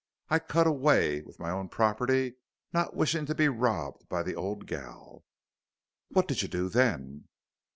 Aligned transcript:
I 0.31 0.39
cut 0.39 0.65
away 0.65 1.21
with 1.21 1.37
m'own 1.37 1.69
property, 1.69 2.33
not 2.73 2.95
wishin' 2.95 3.27
to 3.27 3.35
be 3.35 3.49
robbed 3.49 4.09
by 4.09 4.23
the 4.23 4.35
ole 4.35 4.55
gal." 4.55 5.25
"What 6.09 6.27
did 6.27 6.41
you 6.41 6.47
do 6.47 6.69
then?" 6.69 7.27